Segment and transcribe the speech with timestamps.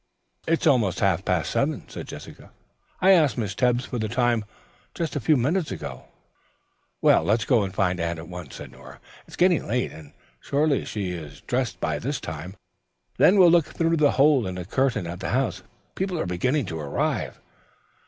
[0.47, 2.49] "It's almost half past seven," said Jessica.
[3.01, 4.45] "I asked Miss Tebbs for the time
[4.95, 6.05] just a few minutes ago."
[7.03, 8.99] "Let's go and find Anne at once, then," said Nora.
[9.27, 12.55] "It's getting late, and she surely is dressed by this time.
[13.19, 15.61] Then we'll look through the hole in the curtain at the house.
[15.93, 17.39] People are beginning to arrive."